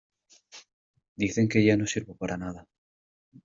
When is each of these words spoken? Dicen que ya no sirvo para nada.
Dicen 1.23 1.47
que 1.47 1.63
ya 1.63 1.77
no 1.77 1.85
sirvo 1.85 2.15
para 2.15 2.35
nada. 2.35 2.65